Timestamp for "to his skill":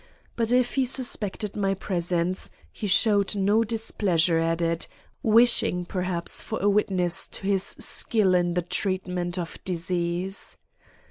7.27-8.33